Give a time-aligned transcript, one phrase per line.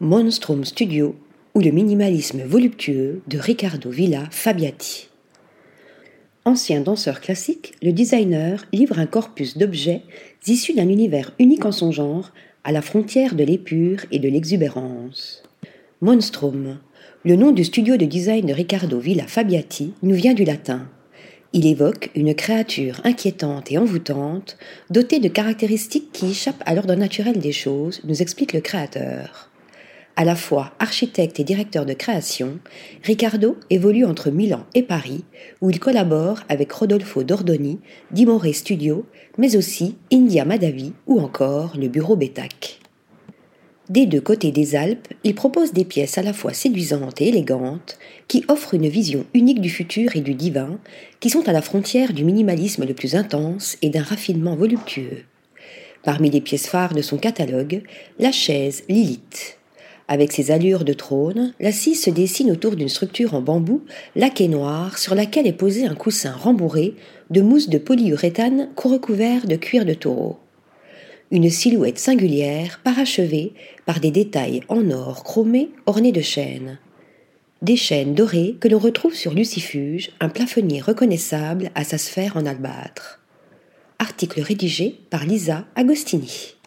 [0.00, 1.16] Monstrum Studio
[1.56, 5.08] ou le minimalisme voluptueux de Riccardo Villa Fabiati.
[6.44, 10.02] Ancien danseur classique, le designer livre un corpus d'objets
[10.46, 12.30] issus d'un univers unique en son genre,
[12.62, 15.42] à la frontière de l'épure et de l'exubérance.
[16.00, 16.78] Monstrum,
[17.24, 20.88] le nom du studio de design de Riccardo Villa Fabiati, nous vient du latin.
[21.52, 24.58] Il évoque une créature inquiétante et envoûtante,
[24.90, 29.50] dotée de caractéristiques qui échappent à l'ordre naturel des choses, nous explique le créateur.
[30.20, 32.58] À la fois architecte et directeur de création,
[33.04, 35.22] Riccardo évolue entre Milan et Paris,
[35.60, 37.78] où il collabore avec Rodolfo Dordoni,
[38.10, 39.06] Dimore Studio,
[39.38, 42.80] mais aussi India Madavi ou encore le bureau Betac.
[43.90, 47.96] Des deux côtés des Alpes, il propose des pièces à la fois séduisantes et élégantes,
[48.26, 50.80] qui offrent une vision unique du futur et du divin,
[51.20, 55.22] qui sont à la frontière du minimalisme le plus intense et d'un raffinement voluptueux.
[56.02, 57.82] Parmi les pièces phares de son catalogue,
[58.18, 59.57] la chaise Lilith.
[60.08, 63.82] Avec ses allures de trône, l'assise se dessine autour d'une structure en bambou
[64.16, 66.94] laqué noir sur laquelle est posé un coussin rembourré
[67.30, 70.38] de mousse de polyuréthane recouvert de cuir de taureau
[71.30, 73.52] une silhouette singulière parachevée
[73.84, 76.78] par des détails en or chromé ornés de chaînes.
[77.60, 82.46] Des chaînes dorées que l'on retrouve sur Lucifuge, un plafonnier reconnaissable à sa sphère en
[82.46, 83.20] albâtre.
[83.98, 86.57] Article rédigé par Lisa Agostini.